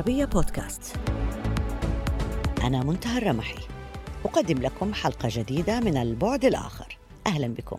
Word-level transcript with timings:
العربية 0.00 0.24
بودكاست. 0.24 0.96
أنا 2.62 2.84
منتهى 2.84 3.18
الرمحي. 3.18 3.58
أقدم 4.24 4.58
لكم 4.58 4.94
حلقة 4.94 5.28
جديدة 5.32 5.80
من 5.80 5.96
البعد 5.96 6.44
الآخر. 6.44 6.98
أهلا 7.26 7.46
بكم. 7.48 7.78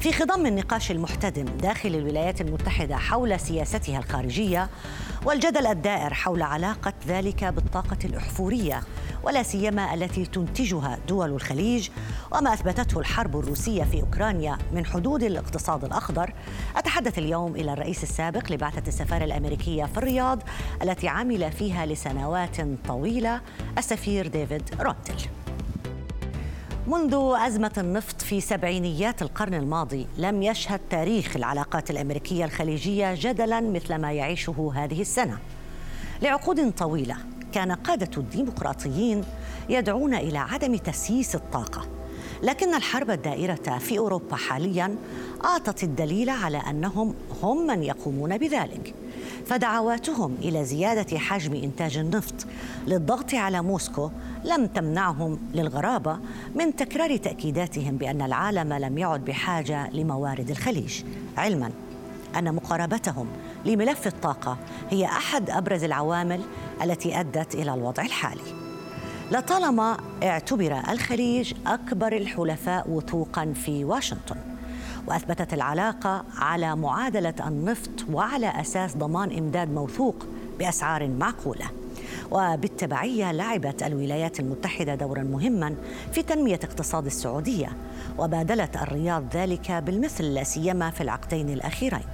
في 0.00 0.12
خضم 0.12 0.46
النقاش 0.46 0.90
المحتدم 0.90 1.44
داخل 1.44 1.88
الولايات 1.88 2.40
المتحدة 2.40 2.96
حول 2.96 3.40
سياستها 3.40 3.98
الخارجية 3.98 4.68
والجدل 5.24 5.66
الدائر 5.66 6.14
حول 6.14 6.42
علاقة 6.42 6.92
ذلك 7.06 7.44
بالطاقة 7.44 7.98
الأحفورية. 8.04 8.82
ولا 9.22 9.42
سيما 9.42 9.94
التي 9.94 10.26
تنتجها 10.26 10.98
دول 11.08 11.30
الخليج 11.30 11.88
وما 12.32 12.52
أثبتته 12.52 13.00
الحرب 13.00 13.38
الروسية 13.38 13.84
في 13.84 14.00
أوكرانيا 14.00 14.58
من 14.72 14.86
حدود 14.86 15.22
الاقتصاد 15.22 15.84
الأخضر. 15.84 16.32
أتحدث 16.76 17.18
اليوم 17.18 17.56
إلى 17.56 17.72
الرئيس 17.72 18.02
السابق 18.02 18.52
لبعثة 18.52 18.88
السفارة 18.88 19.24
الأمريكية 19.24 19.84
في 19.84 19.98
الرياض 19.98 20.42
التي 20.82 21.08
عمل 21.08 21.52
فيها 21.52 21.86
لسنوات 21.86 22.56
طويلة 22.88 23.40
السفير 23.78 24.26
ديفيد 24.26 24.62
روتل. 24.80 25.14
منذ 26.86 27.34
أزمة 27.46 27.72
النفط 27.78 28.22
في 28.22 28.40
سبعينيات 28.40 29.22
القرن 29.22 29.54
الماضي 29.54 30.06
لم 30.18 30.42
يشهد 30.42 30.80
تاريخ 30.90 31.36
العلاقات 31.36 31.90
الأمريكية 31.90 32.44
الخليجية 32.44 33.14
جدلا 33.14 33.60
مثل 33.60 33.94
ما 33.94 34.12
يعيشه 34.12 34.72
هذه 34.74 35.00
السنة. 35.00 35.38
لعقود 36.22 36.72
طويلة 36.72 37.16
كان 37.58 37.72
قادة 37.72 38.10
الديمقراطيين 38.16 39.24
يدعون 39.68 40.14
إلى 40.14 40.38
عدم 40.38 40.76
تسييس 40.76 41.34
الطاقة. 41.34 41.86
لكن 42.42 42.74
الحرب 42.74 43.10
الدائرة 43.10 43.78
في 43.78 43.98
أوروبا 43.98 44.36
حاليا 44.36 44.96
أعطت 45.44 45.82
الدليل 45.82 46.30
على 46.30 46.58
أنهم 46.58 47.14
هم 47.42 47.66
من 47.66 47.82
يقومون 47.82 48.38
بذلك. 48.38 48.94
فدعواتهم 49.46 50.36
إلى 50.42 50.64
زيادة 50.64 51.18
حجم 51.18 51.54
إنتاج 51.54 51.98
النفط 51.98 52.34
للضغط 52.86 53.34
على 53.34 53.62
موسكو 53.62 54.10
لم 54.44 54.66
تمنعهم 54.66 55.38
للغرابة 55.54 56.18
من 56.54 56.76
تكرار 56.76 57.16
تأكيداتهم 57.16 57.96
بأن 57.96 58.22
العالم 58.22 58.72
لم 58.72 58.98
يعد 58.98 59.24
بحاجة 59.24 59.90
لموارد 59.90 60.50
الخليج. 60.50 61.02
علما 61.36 61.70
أن 62.36 62.54
مقاربتهم 62.54 63.26
لملف 63.64 64.06
الطاقة 64.06 64.58
هي 64.90 65.04
أحد 65.04 65.50
أبرز 65.50 65.84
العوامل 65.84 66.40
التي 66.82 67.20
أدت 67.20 67.54
إلى 67.54 67.74
الوضع 67.74 68.02
الحالي. 68.02 68.68
لطالما 69.32 69.96
اعتبر 70.22 70.82
الخليج 70.90 71.54
أكبر 71.66 72.12
الحلفاء 72.12 72.90
وثوقا 72.90 73.52
في 73.64 73.84
واشنطن 73.84 74.36
وأثبتت 75.06 75.54
العلاقة 75.54 76.24
على 76.36 76.76
معادلة 76.76 77.34
النفط 77.46 77.90
وعلى 78.12 78.60
أساس 78.60 78.96
ضمان 78.96 79.38
إمداد 79.38 79.70
موثوق 79.70 80.26
بأسعار 80.58 81.08
معقولة. 81.08 81.64
وبالتبعية 82.30 83.32
لعبت 83.32 83.82
الولايات 83.82 84.40
المتحدة 84.40 84.94
دورا 84.94 85.22
مهما 85.22 85.74
في 86.12 86.22
تنمية 86.22 86.60
اقتصاد 86.64 87.06
السعودية 87.06 87.68
وبادلت 88.18 88.76
الرياض 88.76 89.24
ذلك 89.34 89.72
بالمثل 89.72 90.24
لا 90.24 90.44
سيما 90.44 90.90
في 90.90 91.00
العقدين 91.00 91.48
الأخيرين. 91.48 92.04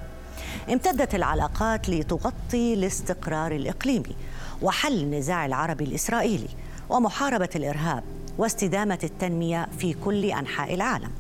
امتدت 0.72 1.14
العلاقات 1.14 1.88
لتغطي 1.88 2.74
الاستقرار 2.74 3.52
الإقليمي 3.52 4.16
وحل 4.64 5.00
النزاع 5.02 5.46
العربي 5.46 5.84
الإسرائيلي 5.84 6.48
ومحاربة 6.88 7.48
الإرهاب 7.56 8.04
واستدامة 8.38 8.98
التنمية 9.04 9.68
في 9.78 9.94
كل 10.04 10.24
أنحاء 10.24 10.74
العالم. 10.74 11.10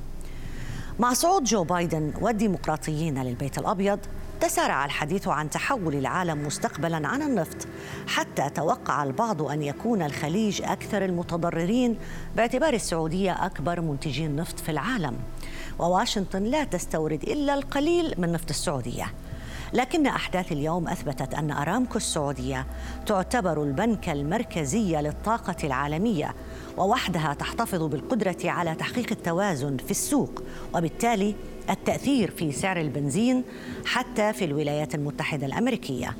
مع 0.98 1.12
صعود 1.12 1.44
جو 1.44 1.64
بايدن 1.64 2.12
والديمقراطيين 2.20 3.22
للبيت 3.22 3.58
الأبيض 3.58 3.98
تسارع 4.40 4.84
الحديث 4.84 5.28
عن 5.28 5.50
تحول 5.50 5.94
العالم 5.94 6.46
مستقبلا 6.46 7.08
عن 7.08 7.22
النفط 7.22 7.66
حتى 8.06 8.50
توقع 8.50 9.02
البعض 9.02 9.42
أن 9.42 9.62
يكون 9.62 10.02
الخليج 10.02 10.62
أكثر 10.62 11.04
المتضررين 11.04 11.96
باعتبار 12.36 12.74
السعودية 12.74 13.46
أكبر 13.46 13.80
منتجي 13.80 14.26
النفط 14.26 14.60
في 14.60 14.70
العالم. 14.70 15.16
وواشنطن 15.78 16.42
لا 16.42 16.64
تستورد 16.64 17.22
إلا 17.22 17.54
القليل 17.54 18.14
من 18.18 18.32
نفط 18.32 18.50
السعودية. 18.50 19.06
لكن 19.74 20.06
أحداث 20.06 20.52
اليوم 20.52 20.88
أثبتت 20.88 21.34
أن 21.34 21.50
أرامكو 21.50 21.96
السعودية 21.96 22.66
تعتبر 23.06 23.62
البنك 23.62 24.08
المركزي 24.08 24.96
للطاقة 24.96 25.56
العالمية 25.64 26.34
ووحدها 26.76 27.34
تحتفظ 27.34 27.82
بالقدرة 27.82 28.36
على 28.44 28.74
تحقيق 28.74 29.06
التوازن 29.10 29.76
في 29.76 29.90
السوق 29.90 30.42
وبالتالي 30.74 31.34
التأثير 31.70 32.30
في 32.30 32.52
سعر 32.52 32.80
البنزين 32.80 33.44
حتى 33.86 34.32
في 34.32 34.44
الولايات 34.44 34.94
المتحدة 34.94 35.46
الأمريكية. 35.46 36.16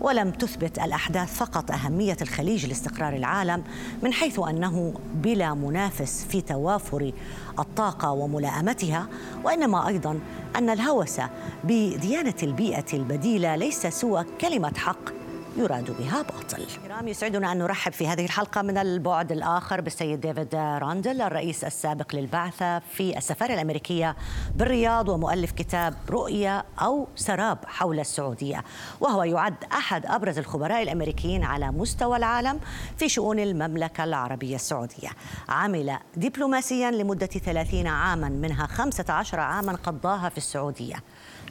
ولم 0.00 0.30
تثبت 0.30 0.78
الأحداث 0.78 1.34
فقط 1.34 1.70
أهمية 1.70 2.16
الخليج 2.22 2.66
لاستقرار 2.66 3.12
العالم 3.16 3.64
من 4.02 4.12
حيث 4.12 4.38
أنه 4.38 4.94
بلا 5.14 5.54
منافس 5.54 6.24
في 6.24 6.40
توافر 6.40 7.12
الطاقة 7.58 8.10
وملائمتها 8.10 9.06
وإنما 9.44 9.88
أيضا 9.88 10.20
أن 10.56 10.70
الهوس 10.70 11.20
بديانة 11.64 12.34
البيئة 12.42 12.84
البديلة 12.92 13.56
ليس 13.56 13.86
سوى 13.86 14.24
كلمة 14.40 14.72
حق 14.76 15.19
يراد 15.56 15.96
بها 15.98 16.22
باطل. 16.22 16.66
يسعدنا 17.08 17.52
أن 17.52 17.58
نرحب 17.58 17.92
في 17.92 18.08
هذه 18.08 18.24
الحلقة 18.24 18.62
من 18.62 18.78
البعد 18.78 19.32
الآخر 19.32 19.80
بالسيد 19.80 20.20
ديفيد 20.20 20.54
راندل 20.54 21.22
الرئيس 21.22 21.64
السابق 21.64 22.14
للبعثة 22.14 22.78
في 22.78 23.18
السفارة 23.18 23.54
الأمريكية 23.54 24.16
بالرياض 24.54 25.08
ومؤلف 25.08 25.52
كتاب 25.52 25.94
رؤية 26.10 26.64
أو 26.82 27.08
سراب 27.16 27.58
حول 27.66 28.00
السعودية. 28.00 28.64
وهو 29.00 29.22
يعد 29.22 29.64
أحد 29.72 30.06
أبرز 30.06 30.38
الخبراء 30.38 30.82
الأمريكيين 30.82 31.44
على 31.44 31.70
مستوى 31.70 32.16
العالم 32.16 32.60
في 32.96 33.08
شؤون 33.08 33.38
المملكة 33.38 34.04
العربية 34.04 34.54
السعودية. 34.54 35.08
عمل 35.48 35.98
دبلوماسيا 36.16 36.90
لمدة 36.90 37.26
30 37.26 37.86
عاما 37.86 38.28
منها 38.28 38.66
15 38.66 39.40
عاما 39.40 39.72
قضاها 39.72 40.28
في 40.28 40.38
السعودية. 40.38 40.96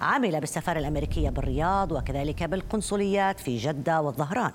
عمل 0.01 0.39
بالسفارة 0.39 0.79
الأمريكية 0.79 1.29
بالرياض 1.29 1.91
وكذلك 1.91 2.43
بالقنصليات 2.43 3.39
في 3.39 3.57
جدة 3.57 3.88
والظهران. 3.97 4.51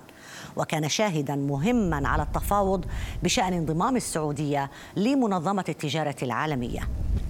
وكان 0.56 0.88
شاهدا 0.88 1.36
مهما 1.36 2.08
على 2.08 2.22
التفاوض 2.22 2.84
بشأن 3.22 3.52
انضمام 3.52 3.96
السعودية 3.96 4.70
لمنظمة 4.96 5.64
التجارة 5.68 6.16
العالمية. 6.22 6.80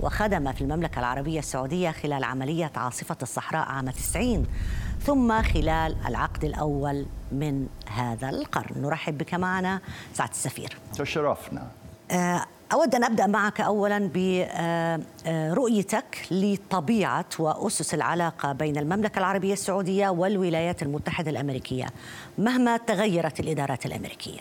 وخدم 0.00 0.52
في 0.52 0.60
المملكة 0.60 0.98
العربية 0.98 1.38
السعودية 1.38 1.90
خلال 1.90 2.24
عملية 2.24 2.72
عاصفة 2.76 3.16
الصحراء 3.22 3.68
عام 3.68 3.90
90 3.90 4.46
ثم 5.02 5.42
خلال 5.42 5.96
العقد 6.06 6.44
الأول 6.44 7.06
من 7.32 7.66
هذا 7.88 8.28
القرن. 8.28 8.82
نرحب 8.82 9.18
بك 9.18 9.34
معنا 9.34 9.80
سعادة 10.14 10.32
السفير. 10.32 10.76
تشرفنا. 10.98 11.66
آه، 12.10 12.44
أود 12.74 12.94
أن 12.94 13.04
أبدأ 13.04 13.26
معك 13.26 13.60
أولا 13.60 14.10
برؤيتك 15.26 16.26
لطبيعة 16.30 17.28
وأسس 17.38 17.94
العلاقة 17.94 18.52
بين 18.52 18.76
المملكة 18.78 19.18
العربية 19.18 19.52
السعودية 19.52 20.08
والولايات 20.08 20.82
المتحدة 20.82 21.30
الأمريكية. 21.30 21.86
مهما 22.38 22.76
تغيرت 22.76 23.40
الإدارات 23.40 23.86
الأمريكية. 23.86 24.40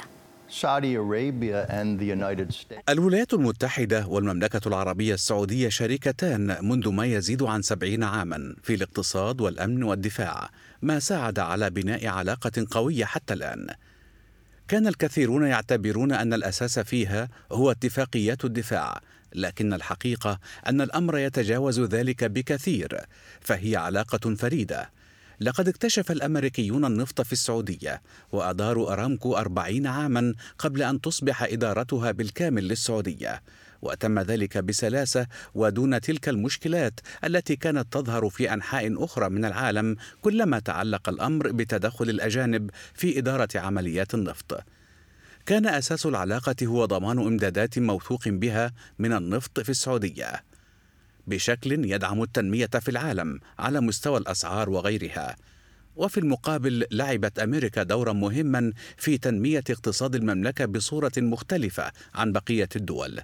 الولايات 2.90 3.34
المتحدة 3.34 4.08
والمملكة 4.08 4.68
العربية 4.68 5.14
السعودية 5.14 5.70
شريكتان 5.70 6.58
منذ 6.62 6.90
ما 6.90 7.06
يزيد 7.06 7.44
عن 7.44 7.62
سبعين 7.62 8.04
عاما 8.04 8.56
في 8.64 8.74
الاقتصاد 8.74 9.42
والأمن 9.42 9.84
والدفاع 9.84 10.50
ما 10.82 11.00
ساعد 11.00 11.40
على 11.40 11.70
بناء 11.70 12.08
علاقة 12.08 12.66
قوية 12.72 13.06
حتى 13.06 13.34
الآن. 13.34 13.68
كان 14.74 14.88
الكثيرون 14.88 15.48
يعتبرون 15.48 16.12
أن 16.12 16.34
الأساس 16.34 16.80
فيها 16.80 17.30
هو 17.52 17.72
اتفاقيات 17.72 18.46
الدفاع 18.46 19.02
لكن 19.36 19.74
الحقيقة 19.74 20.40
أن 20.68 20.82
الأمر 20.82 21.18
يتجاوز 21.18 21.80
ذلك 21.80 22.24
بكثير 22.24 23.02
فهي 23.42 23.76
علاقة 23.76 24.36
فريدة. 24.36 24.90
لقد 25.40 25.68
اكتشف 25.68 26.12
الأمريكيون 26.12 26.86
النفط 26.86 27.22
في 27.22 27.34
السعودية 27.34 28.02
وأداروا 28.32 28.94
أرامكو 28.94 29.38
أربعين 29.38 29.88
عاما 29.88 30.34
قبل 30.58 30.84
أن 30.84 31.02
تصبح 31.02 31.44
إدارتها 31.44 32.12
بالكامل 32.12 32.68
للسعودية. 32.68 33.42
وتم 33.84 34.20
ذلك 34.20 34.58
بسلاسة 34.58 35.28
ودون 35.56 36.02
تلك 36.02 36.30
المشكلات 36.30 37.00
التي 37.24 37.56
كانت 37.56 37.94
تظهر 37.94 38.30
في 38.30 38.54
أنحاء 38.54 39.04
أخرى 39.04 39.30
من 39.30 39.46
العالم 39.46 39.96
كلما 40.22 40.60
تعلق 40.60 41.10
الأمر 41.10 41.52
بتدخل 41.52 42.10
الأجانب 42.10 42.70
في 42.94 43.18
إدارة 43.20 43.50
عمليات 43.56 44.14
النفط. 44.14 44.64
كان 45.46 45.66
أساس 45.66 46.06
العلاقة 46.06 46.56
هو 46.64 46.86
ضمان 46.86 47.20
إمدادات 47.20 47.80
موثوق 47.80 48.28
بها 48.28 48.72
من 49.00 49.14
النفط 49.14 49.60
في 49.60 49.70
السعودية. 49.70 50.44
بشكل 51.28 51.92
يدعم 51.92 52.24
التنمية 52.24 52.66
في 52.66 52.90
العالم 52.90 53.40
على 53.60 53.82
مستوى 53.82 54.18
الأسعار 54.18 54.70
وغيرها. 54.70 55.36
وفي 55.96 56.20
المقابل 56.20 56.86
لعبت 56.92 57.40
أمريكا 57.40 57.84
دورا 57.84 58.14
مهما 58.14 58.74
في 58.98 59.18
تنمية 59.18 59.64
اقتصاد 59.70 60.16
المملكة 60.16 60.66
بصورة 60.66 61.12
مختلفة 61.18 61.92
عن 62.16 62.32
بقية 62.32 62.70
الدول. 62.76 63.20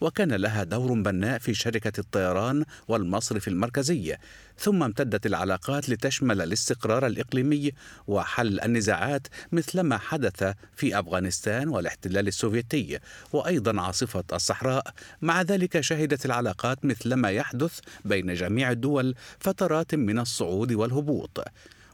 وكان 0.00 0.32
لها 0.32 0.64
دور 0.64 0.92
بناء 0.92 1.38
في 1.38 1.54
شركة 1.54 2.00
الطيران 2.00 2.64
والمصرف 2.88 3.48
المركزي 3.48 4.16
ثم 4.58 4.82
امتدت 4.82 5.26
العلاقات 5.26 5.88
لتشمل 5.88 6.42
الاستقرار 6.42 7.06
الإقليمي 7.06 7.72
وحل 8.06 8.60
النزاعات 8.60 9.26
مثلما 9.52 9.98
حدث 9.98 10.52
في 10.76 10.98
أفغانستان 10.98 11.68
والاحتلال 11.68 12.28
السوفيتي 12.28 12.98
وأيضا 13.32 13.80
عاصفة 13.80 14.24
الصحراء. 14.32 14.92
مع 15.22 15.42
ذلك 15.42 15.80
شهدت 15.80 16.26
العلاقات 16.26 16.84
مثلما 16.84 17.30
يحدث 17.30 17.78
بين 18.04 18.34
جميع 18.34 18.70
الدول 18.70 19.14
فترات 19.40 19.94
من 19.94 20.18
الصعود 20.18 20.72
والهبوط. 20.72 21.44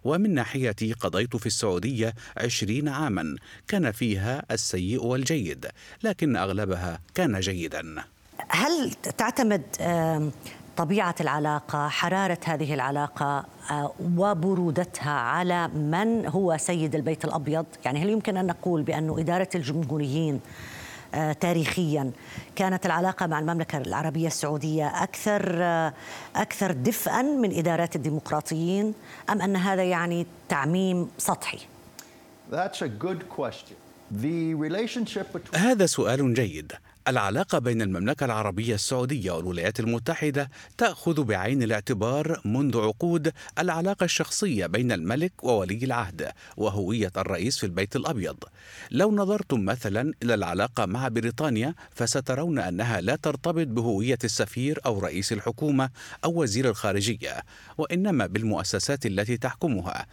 ومن 0.04 0.34
ناحيتي 0.34 0.92
قضيت 0.92 1.36
في 1.36 1.46
السعودية 1.46 2.14
عشرين 2.36 2.88
عاما 2.88 3.36
كان 3.68 3.92
فيها 3.92 4.42
السيء 4.50 5.04
والجيد 5.04 5.66
لكن 6.02 6.36
أغلبها 6.36 7.00
كان 7.14 7.40
جيدا. 7.40 8.04
هل 8.48 8.90
تعتمد 9.18 9.62
طبيعة 10.76 11.14
العلاقة 11.20 11.88
حرارة 11.88 12.38
هذه 12.44 12.74
العلاقة 12.74 13.44
آه، 13.70 13.92
وبرودتها 14.16 15.10
على 15.10 15.68
من 15.68 16.26
هو 16.26 16.56
سيد 16.56 16.94
البيت 16.94 17.24
الأبيض؟ 17.24 17.66
يعني 17.84 18.02
هل 18.02 18.10
يمكن 18.10 18.36
أن 18.36 18.46
نقول 18.46 18.82
بأن 18.82 19.18
إدارة 19.18 19.48
الجمهوريين 19.54 20.40
تاريخيا 21.32 22.10
كانت 22.56 22.86
العلاقة 22.86 23.26
مع 23.26 23.38
المملكة 23.38 23.78
العربية 23.78 24.26
السعودية 24.26 24.86
أكثر 25.02 25.54
آه، 25.62 25.92
أكثر 26.36 26.72
دفئا 26.72 27.22
من 27.22 27.58
إدارات 27.58 27.96
الديمقراطيين 27.96 28.94
أم 29.30 29.42
أن 29.42 29.56
هذا 29.56 29.84
يعني 29.84 30.26
تعميم 30.48 31.08
سطحي؟ 31.18 31.58
That's 32.50 32.82
a 32.82 32.88
good 32.88 33.28
question. 33.28 33.76
The 34.22 34.54
relationship 34.54 35.32
between... 35.32 35.56
هذا 35.56 35.86
سؤال 35.86 36.34
جيد 36.34 36.72
العلاقة 37.08 37.58
بين 37.58 37.82
المملكة 37.82 38.24
العربية 38.24 38.74
السعودية 38.74 39.30
والولايات 39.30 39.80
المتحدة 39.80 40.50
تأخذ 40.78 41.24
بعين 41.24 41.62
الاعتبار 41.62 42.40
منذ 42.44 42.80
عقود 42.80 43.32
العلاقة 43.58 44.04
الشخصية 44.04 44.66
بين 44.66 44.92
الملك 44.92 45.44
وولي 45.44 45.84
العهد 45.84 46.32
وهوية 46.56 47.12
الرئيس 47.16 47.58
في 47.58 47.66
البيت 47.66 47.96
الأبيض. 47.96 48.36
لو 48.90 49.12
نظرتم 49.12 49.64
مثلا 49.64 50.14
إلى 50.22 50.34
العلاقة 50.34 50.86
مع 50.86 51.08
بريطانيا 51.08 51.74
فسترون 51.90 52.58
أنها 52.58 53.00
لا 53.00 53.16
ترتبط 53.16 53.66
بهوية 53.66 54.18
السفير 54.24 54.80
أو 54.86 54.98
رئيس 54.98 55.32
الحكومة 55.32 55.90
أو 56.24 56.42
وزير 56.42 56.68
الخارجية، 56.68 57.42
وإنما 57.78 58.26
بالمؤسسات 58.26 59.06
التي 59.06 59.36
تحكمها. 59.36 60.06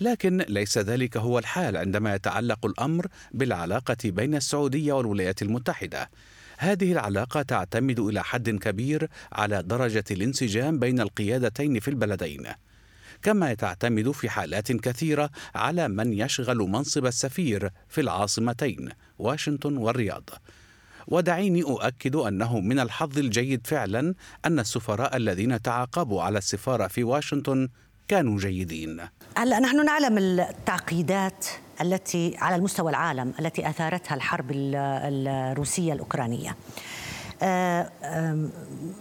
لكن 0.00 0.44
ليس 0.48 0.78
ذلك 0.78 1.16
هو 1.16 1.38
الحال 1.38 1.76
عندما 1.76 2.14
يتعلق 2.14 2.66
الأمر 2.66 3.06
بالعلاقة 3.32 3.96
بين 4.04 4.34
السعودية 4.34 4.92
والولايات 4.92 5.42
المتحدة. 5.42 6.10
هذه 6.58 6.92
العلاقة 6.92 7.42
تعتمد 7.42 8.00
إلى 8.00 8.24
حد 8.24 8.50
كبير 8.50 9.08
على 9.32 9.62
درجة 9.62 10.04
الانسجام 10.10 10.78
بين 10.78 11.00
القيادتين 11.00 11.80
في 11.80 11.88
البلدين. 11.88 12.46
كما 13.22 13.54
تعتمد 13.54 14.10
في 14.10 14.30
حالات 14.30 14.72
كثيرة 14.72 15.30
على 15.54 15.88
من 15.88 16.12
يشغل 16.12 16.58
منصب 16.58 17.06
السفير 17.06 17.70
في 17.88 18.00
العاصمتين 18.00 18.88
واشنطن 19.18 19.76
والرياض. 19.76 20.30
ودعيني 21.08 21.62
أؤكد 21.62 22.16
أنه 22.16 22.60
من 22.60 22.78
الحظ 22.78 23.18
الجيد 23.18 23.66
فعلا 23.66 24.14
أن 24.44 24.58
السفراء 24.58 25.16
الذين 25.16 25.62
تعاقبوا 25.62 26.22
على 26.22 26.38
السفارة 26.38 26.86
في 26.86 27.04
واشنطن 27.04 27.68
كانوا 28.10 28.38
جيدين. 28.38 29.00
هلا 29.36 29.58
نحن 29.58 29.84
نعلم 29.84 30.18
التعقيدات 30.18 31.46
التي 31.80 32.36
على 32.38 32.56
المستوى 32.56 32.90
العالم 32.90 33.32
التي 33.40 33.68
آثارتها 33.68 34.14
الحرب 34.14 34.46
الروسية 34.50 35.92
الأوكرانية. 35.92 36.56
آه، 37.42 37.90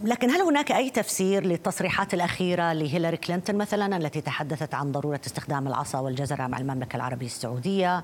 لكن 0.03 0.29
هل 0.29 0.41
هناك 0.41 0.71
أي 0.71 0.89
تفسير 0.89 1.45
للتصريحات 1.45 2.13
الأخيرة 2.13 2.73
لهيلاري 2.73 3.17
كلينتون 3.17 3.55
مثلا 3.55 3.97
التي 3.97 4.21
تحدثت 4.21 4.73
عن 4.73 4.91
ضرورة 4.91 5.21
استخدام 5.27 5.67
العصا 5.67 5.99
والجزرة 5.99 6.47
مع 6.47 6.57
المملكة 6.57 6.95
العربية 6.95 7.25
السعودية 7.25 8.03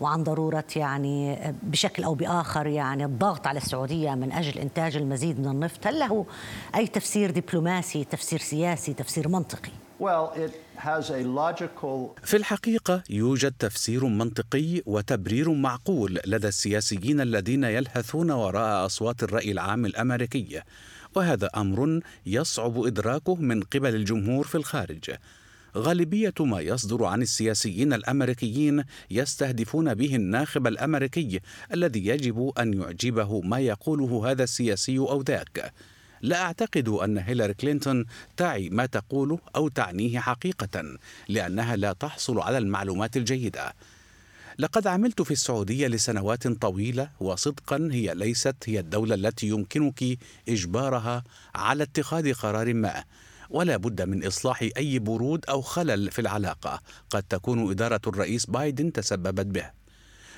وعن 0.00 0.22
ضرورة 0.22 0.64
يعني 0.76 1.38
بشكل 1.62 2.04
أو 2.04 2.14
بآخر 2.14 2.66
يعني 2.66 3.04
الضغط 3.04 3.46
على 3.46 3.58
السعودية 3.58 4.10
من 4.10 4.32
أجل 4.32 4.58
إنتاج 4.58 4.96
المزيد 4.96 5.40
من 5.40 5.48
النفط؟ 5.48 5.86
هل 5.86 5.98
له 5.98 6.26
أي 6.74 6.86
تفسير 6.86 7.30
دبلوماسي 7.30 8.04
تفسير 8.04 8.38
سياسي 8.38 8.94
تفسير 8.94 9.28
منطقي؟ 9.28 9.83
في 12.22 12.36
الحقيقة 12.36 13.02
يوجد 13.10 13.52
تفسير 13.58 14.04
منطقي 14.06 14.82
وتبرير 14.86 15.52
معقول 15.52 16.20
لدى 16.26 16.48
السياسيين 16.48 17.20
الذين 17.20 17.64
يلهثون 17.64 18.30
وراء 18.30 18.86
أصوات 18.86 19.22
الرأي 19.22 19.52
العام 19.52 19.86
الأمريكي. 19.86 20.62
وهذا 21.14 21.50
أمر 21.56 22.00
يصعب 22.26 22.86
إدراكه 22.86 23.34
من 23.34 23.62
قبل 23.62 23.94
الجمهور 23.94 24.46
في 24.46 24.54
الخارج. 24.54 25.10
غالبية 25.76 26.34
ما 26.40 26.60
يصدر 26.60 27.04
عن 27.04 27.22
السياسيين 27.22 27.92
الأمريكيين 27.92 28.84
يستهدفون 29.10 29.94
به 29.94 30.16
الناخب 30.16 30.66
الأمريكي 30.66 31.40
الذي 31.74 32.06
يجب 32.06 32.52
أن 32.58 32.74
يعجبه 32.74 33.40
ما 33.40 33.58
يقوله 33.58 34.30
هذا 34.30 34.44
السياسي 34.44 34.98
أو 34.98 35.22
ذاك. 35.22 35.72
لا 36.24 36.42
أعتقد 36.42 36.88
أن 36.88 37.18
هيلاري 37.18 37.54
كلينتون 37.54 38.06
تعي 38.36 38.68
ما 38.68 38.86
تقوله 38.86 39.38
أو 39.56 39.68
تعنيه 39.68 40.20
حقيقة 40.20 40.98
لأنها 41.28 41.76
لا 41.76 41.92
تحصل 41.92 42.38
على 42.38 42.58
المعلومات 42.58 43.16
الجيدة. 43.16 43.74
لقد 44.58 44.86
عملت 44.86 45.22
في 45.22 45.30
السعودية 45.30 45.86
لسنوات 45.86 46.48
طويلة 46.48 47.10
وصدقا 47.20 47.88
هي 47.92 48.14
ليست 48.14 48.56
هي 48.66 48.78
الدولة 48.80 49.14
التي 49.14 49.48
يمكنك 49.48 50.18
إجبارها 50.48 51.24
على 51.54 51.82
اتخاذ 51.82 52.32
قرار 52.32 52.74
ما 52.74 53.04
ولا 53.50 53.76
بد 53.76 54.02
من 54.02 54.26
إصلاح 54.26 54.68
أي 54.76 54.98
برود 54.98 55.44
أو 55.48 55.62
خلل 55.62 56.10
في 56.10 56.18
العلاقة. 56.18 56.80
قد 57.10 57.22
تكون 57.22 57.70
إدارة 57.70 58.00
الرئيس 58.06 58.46
بايدن 58.46 58.92
تسببت 58.92 59.46
به. 59.46 59.84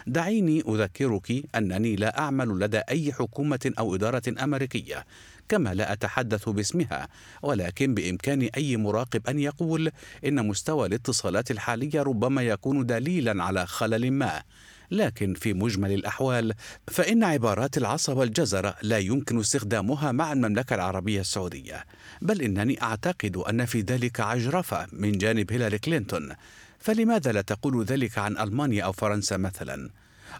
دعيني 0.06 0.62
أذكرك 0.68 1.44
أنني 1.54 1.96
لا 1.96 2.18
أعمل 2.18 2.48
لدى 2.60 2.78
أي 2.78 3.12
حكومة 3.12 3.72
أو 3.78 3.94
إدارة 3.94 4.22
أمريكية. 4.42 5.06
كما 5.48 5.74
لا 5.74 5.92
أتحدث 5.92 6.48
باسمها 6.48 7.08
ولكن 7.42 7.94
بإمكان 7.94 8.42
أي 8.56 8.76
مراقب 8.76 9.26
أن 9.28 9.38
يقول 9.38 9.90
إن 10.26 10.46
مستوى 10.46 10.86
الاتصالات 10.86 11.50
الحالية 11.50 12.02
ربما 12.02 12.42
يكون 12.42 12.86
دليلا 12.86 13.44
على 13.44 13.66
خلل 13.66 14.10
ما. 14.12 14.42
لكن 14.90 15.34
في 15.34 15.54
مجمل 15.54 15.92
الأحوال 15.92 16.54
فإن 16.88 17.24
عبارات 17.24 17.78
العصا 17.78 18.12
والجزر 18.12 18.74
لا 18.82 18.98
يمكن 18.98 19.40
استخدامها 19.40 20.12
مع 20.12 20.32
المملكة 20.32 20.74
العربية 20.74 21.20
السعودية. 21.20 21.84
بل 22.22 22.42
إنني 22.42 22.82
أعتقد 22.82 23.36
أن 23.36 23.64
في 23.64 23.80
ذلك 23.80 24.20
عجرفة 24.20 24.86
من 24.92 25.12
جانب 25.18 25.52
هيلاري 25.52 25.78
كلينتون. 25.78 26.34
فلماذا 26.78 27.32
لا 27.32 27.40
تقول 27.40 27.84
ذلك 27.84 28.18
عن 28.18 28.38
ألمانيا 28.38 28.84
أو 28.84 28.92
فرنسا 28.92 29.36
مثلاً؟ 29.36 29.90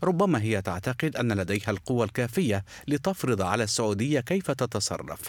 ربما 0.05 0.43
هي 0.43 0.63
تعتقد 0.63 1.17
أن 1.17 1.33
لديها 1.33 1.71
القوى 1.71 2.05
الكافية 2.05 2.65
لتفرض 2.89 3.43
على 3.43 3.65
السعودية 3.65 4.21
كيف 4.21 4.51
تتصرف. 4.51 5.21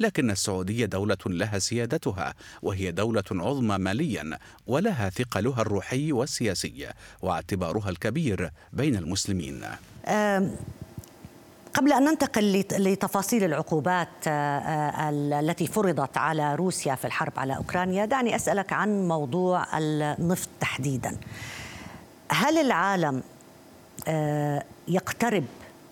لكن 0.00 0.30
السعودية 0.30 0.86
دولة 0.86 1.16
لها 1.26 1.58
سيادتها 1.58 2.34
وهي 2.62 2.90
دولة 2.90 3.24
عظمى 3.30 3.78
ماليا 3.78 4.38
ولها 4.66 5.10
ثقلها 5.10 5.62
الروحي 5.62 6.12
والسياسي 6.12 6.88
واعتبارها 7.22 7.90
الكبير 7.90 8.50
بين 8.72 8.96
المسلمين. 8.96 9.64
قبل 11.74 11.92
أن 11.92 12.04
ننتقل 12.04 12.64
لتفاصيل 12.72 13.44
العقوبات 13.44 14.08
التي 15.32 15.66
فرضت 15.66 16.16
على 16.16 16.54
روسيا 16.54 16.94
في 16.94 17.04
الحرب 17.04 17.32
على 17.36 17.56
أوكرانيا 17.56 18.04
دعني 18.04 18.36
أسألك 18.36 18.72
عن 18.72 19.08
موضوع 19.08 19.78
النفط 19.78 20.48
تحديدا. 20.60 21.16
هل 22.28 22.58
العالم 22.58 23.22
يقترب 24.88 25.44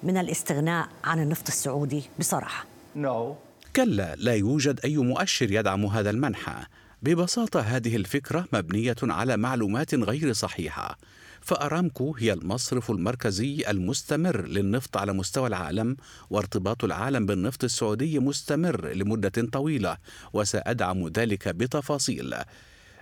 من 0.03 0.17
الاستغناء 0.17 0.89
عن 1.05 1.23
النفط 1.23 1.49
السعودي 1.49 2.03
بصراحة. 2.19 2.67
No. 2.97 3.35
كلا 3.77 4.17
لا 4.17 4.35
يوجد 4.35 4.81
أي 4.85 4.97
مؤشر 4.97 5.53
يدعم 5.53 5.87
هذا 5.87 6.11
المنحى 6.11 6.55
ببساطة 7.03 7.61
هذه 7.61 7.97
الفكرة 7.97 8.45
مبنية 8.53 8.97
على 9.03 9.37
معلومات 9.37 9.95
غير 9.95 10.33
صحيحة. 10.33 10.99
فأرامكو 11.41 12.17
هي 12.19 12.33
المصرف 12.33 12.91
المركزي 12.91 13.65
المستمر 13.69 14.47
للنفط 14.47 14.97
على 14.97 15.13
مستوى 15.13 15.47
العالم 15.47 15.97
وارتباط 16.31 16.85
العالم 16.85 17.27
بالنفط 17.27 17.65
السعودي 17.65 18.19
مستمر 18.19 18.89
لمدة 18.89 19.49
طويلة 19.53 19.97
وسأدعم 20.33 21.09
ذلك 21.09 21.49
بتفاصيل. 21.49 22.35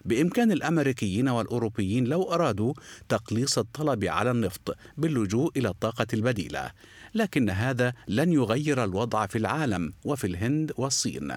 بإمكان 0.09 0.53
الأمريكيين 0.53 1.29
والأوروبيين 1.29 2.05
لو 2.05 2.23
أرادوا 2.23 2.75
تقليص 3.09 3.59
الطلب 3.59 4.05
على 4.05 4.31
النفط 4.31 4.77
باللجوء 4.97 5.59
إلى 5.59 5.69
الطاقة 5.69 6.07
البديلة. 6.15 6.71
لكن 7.15 7.51
هذا 7.51 7.93
لن 8.09 8.33
يغير 8.33 8.85
الوضع 8.85 9.27
في 9.27 9.39
العالم 9.39 9.93
وفي 10.05 10.27
الهند 10.27 10.73
والصين. 10.77 11.33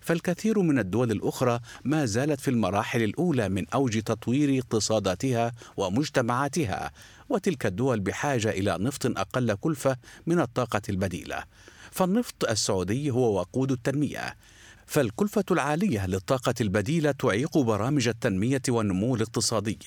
فالكثير 0.00 0.58
من 0.58 0.78
الدول 0.78 1.10
الأخرى 1.10 1.60
ما 1.84 2.06
زالت 2.06 2.40
في 2.40 2.50
المراحل 2.50 3.02
الأولى 3.02 3.48
من 3.48 3.68
أوج 3.68 4.02
تطوير 4.02 4.58
اقتصاداتها 4.58 5.52
ومجتمعاتها 5.76 6.90
وتلك 7.28 7.66
الدول 7.66 8.00
بحاجة 8.00 8.50
إلى 8.50 8.76
نفط 8.80 9.06
أقل 9.06 9.54
كلفة 9.54 9.96
من 10.26 10.40
الطاقة 10.40 10.82
البديلة. 10.88 11.44
فالنفط 11.90 12.44
السعودي 12.44 13.10
هو 13.10 13.38
وقود 13.38 13.72
التنمية. 13.72 14.36
فالكلفة 14.86 15.44
العالية 15.50 16.06
للطاقة 16.06 16.54
البديلة 16.60 17.12
تعيق 17.12 17.58
برامج 17.58 18.08
التنمية 18.08 18.62
والنمو 18.68 19.16
الاقتصادي، 19.16 19.78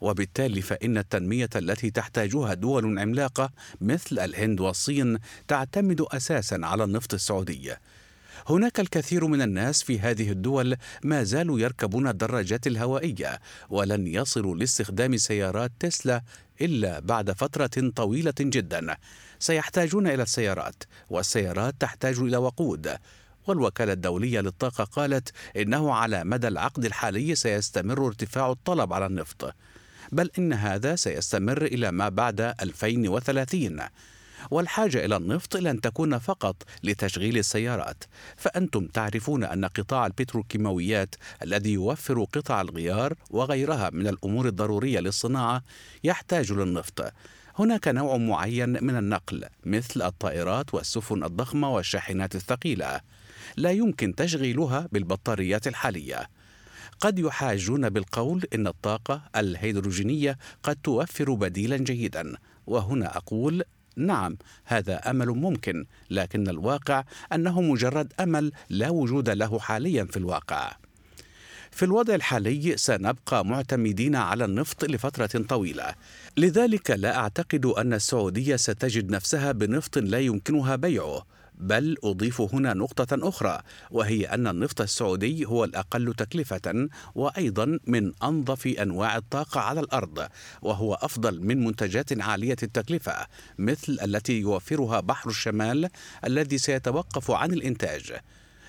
وبالتالي 0.00 0.62
فإن 0.62 0.98
التنمية 0.98 1.50
التي 1.56 1.90
تحتاجها 1.90 2.54
دول 2.54 2.98
عملاقة 2.98 3.50
مثل 3.80 4.18
الهند 4.18 4.60
والصين 4.60 5.18
تعتمد 5.48 6.00
أساسا 6.00 6.60
على 6.62 6.84
النفط 6.84 7.14
السعودي. 7.14 7.74
هناك 8.48 8.80
الكثير 8.80 9.26
من 9.26 9.42
الناس 9.42 9.82
في 9.82 10.00
هذه 10.00 10.30
الدول 10.30 10.76
ما 11.04 11.22
زالوا 11.22 11.60
يركبون 11.60 12.08
الدراجات 12.08 12.66
الهوائية 12.66 13.40
ولن 13.70 14.06
يصلوا 14.06 14.56
لاستخدام 14.56 15.16
سيارات 15.16 15.72
تسلا 15.80 16.22
إلا 16.60 17.00
بعد 17.00 17.30
فترة 17.30 17.90
طويلة 17.96 18.34
جدا. 18.40 18.96
سيحتاجون 19.38 20.06
إلى 20.06 20.22
السيارات 20.22 20.82
والسيارات 21.10 21.74
تحتاج 21.80 22.18
إلى 22.18 22.36
وقود 22.36 22.96
والوكالة 23.48 23.92
الدولية 23.92 24.40
للطاقة 24.40 24.84
قالت 24.84 25.32
إنه 25.56 25.94
على 25.94 26.24
مدى 26.24 26.48
العقد 26.48 26.84
الحالي 26.84 27.34
سيستمر 27.34 28.06
ارتفاع 28.06 28.50
الطلب 28.50 28.92
على 28.92 29.06
النفط 29.06 29.54
بل 30.12 30.30
إن 30.38 30.52
هذا 30.52 30.96
سيستمر 30.96 31.62
إلى 31.62 31.92
ما 31.92 32.08
بعد 32.08 32.40
2030 32.40 33.80
والحاجة 34.50 35.04
إلى 35.04 35.16
النفط 35.16 35.56
لن 35.56 35.80
تكون 35.80 36.18
فقط 36.18 36.56
لتشغيل 36.82 37.38
السيارات 37.38 38.04
فأنتم 38.36 38.86
تعرفون 38.86 39.44
أن 39.44 39.64
قطاع 39.64 40.06
البتروكيماويات 40.06 41.14
الذي 41.42 41.72
يوفر 41.72 42.24
قطع 42.24 42.60
الغيار 42.60 43.14
وغيرها 43.30 43.90
من 43.90 44.06
الأمور 44.06 44.48
الضرورية 44.48 45.00
للصناعة 45.00 45.62
يحتاج 46.04 46.52
للنفط. 46.52 47.12
هناك 47.58 47.88
نوع 47.88 48.16
معين 48.16 48.84
من 48.84 48.96
النقل 48.96 49.44
مثل 49.64 50.02
الطائرات 50.02 50.74
والسفن 50.74 51.24
الضخمة 51.24 51.70
والشاحنات 51.70 52.34
الثقيلة. 52.34 53.00
لا 53.56 53.70
يمكن 53.70 54.14
تشغيلها 54.14 54.88
بالبطاريات 54.92 55.66
الحالية. 55.66 56.28
قد 57.00 57.18
يحاجون 57.18 57.88
بالقول 57.88 58.44
إن 58.54 58.66
الطاقة 58.66 59.22
الهيدروجينية 59.36 60.38
قد 60.62 60.76
توفر 60.76 61.34
بديلا 61.34 61.76
جيدا. 61.76 62.34
وهنا 62.66 63.16
أقول 63.16 63.62
نعم 63.96 64.36
هذا 64.64 65.10
أمل 65.10 65.28
ممكن 65.28 65.86
لكن 66.10 66.48
الواقع 66.48 67.04
أنه 67.32 67.60
مجرد 67.60 68.12
أمل 68.20 68.52
لا 68.68 68.90
وجود 68.90 69.30
له 69.30 69.58
حاليا 69.58 70.04
في 70.04 70.16
الواقع. 70.16 70.76
في 71.70 71.84
الوضع 71.84 72.14
الحالي 72.14 72.76
سنبقى 72.76 73.44
معتمدين 73.46 74.16
على 74.16 74.44
النفط 74.44 74.84
لفترة 74.84 75.44
طويلة. 75.48 75.94
لذلك 76.36 76.90
لا 76.90 77.16
أعتقد 77.16 77.66
أن 77.66 77.92
السعودية 77.92 78.56
ستجد 78.56 79.10
نفسها 79.10 79.52
بنفط 79.52 79.98
لا 79.98 80.18
يمكنها 80.18 80.76
بيعه. 80.76 81.26
بل 81.60 81.96
أضيف 82.04 82.40
هنا 82.40 82.74
نقطة 82.74 83.28
أخرى 83.28 83.60
وهي 83.90 84.26
أن 84.26 84.46
النفط 84.46 84.80
السعودي 84.80 85.46
هو 85.46 85.64
الأقل 85.64 86.14
تكلفة 86.14 86.88
وأيضا 87.14 87.78
من 87.86 88.12
أنظف 88.22 88.66
أنواع 88.66 89.16
الطاقة 89.16 89.60
على 89.60 89.80
الأرض 89.80 90.28
وهو 90.62 90.94
أفضل 90.94 91.40
من 91.40 91.64
منتجات 91.64 92.20
عالية 92.20 92.56
التكلفة 92.62 93.26
مثل 93.58 93.98
التي 94.02 94.40
يوفرها 94.40 95.00
بحر 95.00 95.30
الشمال 95.30 95.88
الذي 96.24 96.58
سيتوقف 96.58 97.30
عن 97.30 97.52
الإنتاج. 97.52 98.12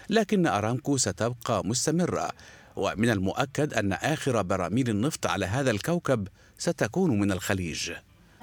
لكن 0.10 0.48
أرامكو 0.48 0.98
ستبقى 0.98 1.66
مستمرة 1.66 2.30
ومن 2.76 3.10
المؤكد 3.10 3.74
أن 3.74 3.94
آخر 3.94 4.42
براميل 4.42 4.90
النفط 4.90 5.28
على 5.28 5.46
هذا 5.46 5.72
الكوكب 5.72 6.28
ستكون 6.58 7.20
من 7.20 7.32
الخليج. 7.32 7.92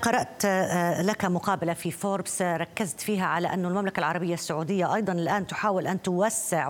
قرأت 0.03 0.45
آه، 0.45 1.03
لك 1.03 1.25
مقابلة 1.25 1.75
في 1.75 1.91
فوربس 1.91 2.43
آه، 2.43 2.57
ركزت 2.57 3.01
فيها 3.01 3.27
على 3.27 3.49
أن 3.49 3.65
المملكة 3.65 4.01
العربية 4.01 4.35
السعودية 4.35 4.95
أيضا 4.95 5.13
الآن 5.13 5.47
تحاول 5.47 5.87
أن 5.87 6.03
توسع 6.03 6.69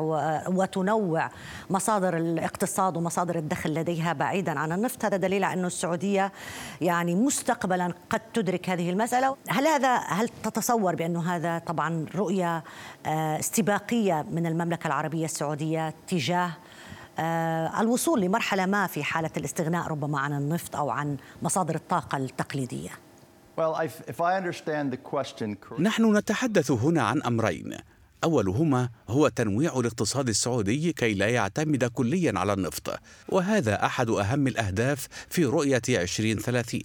وتنوع 0.49 1.31
مصادر 1.71 2.17
الاقتصاد 2.17 2.97
ومصادر 2.97 3.39
الدخل 3.39 3.75
لديها 3.75 4.13
بعيدا 4.13 4.59
عن 4.59 4.73
النفط. 4.73 5.05
هذا 5.05 5.17
دليل 5.17 5.45
على 5.45 5.61
أن 5.61 5.65
السعودية 5.65 6.33
يعني 6.81 7.15
مستقبلا 7.15 7.93
قد 8.11 8.21
تدرك 8.35 8.71
هذه 8.71 8.91
المسألة. 8.91 9.37
هل 9.49 9.67
هذا 9.67 9.97
هل 9.97 10.29
تتصور 10.29 10.95
بأن 10.95 11.17
هذا 11.17 11.59
طبعا 11.59 12.07
رؤية 12.15 12.65
آه، 13.07 13.39
استباقية 13.39 14.25
من 14.31 14.47
المملكة 14.47 14.87
العربية 14.87 15.25
السعودية 15.25 15.95
تجاه 16.09 16.51
الوصول 17.81 18.21
لمرحلة 18.21 18.67
ما 18.67 18.87
في 18.87 19.05
حالة 19.05 19.31
الاستغناء 19.37 19.87
ربما 19.89 20.21
عن 20.21 20.33
النفط 20.33 20.77
أو 20.77 20.91
عن 20.91 21.17
مصادر 21.43 21.75
الطاقة 21.75 22.19
التقليدية؟ 22.19 23.06
نحن 25.81 26.17
نتحدث 26.17 26.71
هنا 26.71 27.03
عن 27.03 27.23
أمرين. 27.23 27.77
أولهما 28.25 28.89
هو 29.09 29.29
تنويع 29.29 29.79
الاقتصاد 29.79 30.29
السعودي 30.29 30.93
كي 30.93 31.15
لا 31.15 31.29
يعتمد 31.29 31.85
كليا 31.85 32.39
على 32.39 32.53
النفط 32.53 33.01
وهذا 33.29 33.87
أحد 33.87 34.11
أهم 34.11 34.47
الأهداف 34.47 35.09
في 35.31 35.45
رؤية 35.45 35.83
2030 35.89 36.83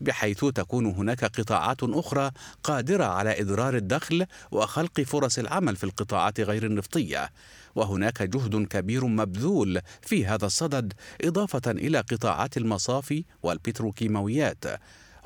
بحيث 0.00 0.44
تكون 0.44 0.86
هناك 0.86 1.24
قطاعات 1.24 1.82
أخرى 1.82 2.30
قادرة 2.62 3.04
على 3.04 3.40
إدرار 3.40 3.76
الدخل 3.76 4.26
وخلق 4.50 5.00
فرص 5.00 5.38
العمل 5.38 5.76
في 5.76 5.84
القطاعات 5.84 6.40
غير 6.40 6.66
النفطية 6.66 7.30
وهناك 7.74 8.22
جهد 8.22 8.66
كبير 8.66 9.04
مبذول 9.04 9.80
في 10.02 10.26
هذا 10.26 10.46
الصدد 10.46 10.92
إضافة 11.24 11.70
إلى 11.70 11.98
قطاعات 11.98 12.56
المصافي 12.56 13.24
والبتروكيماويات. 13.42 14.64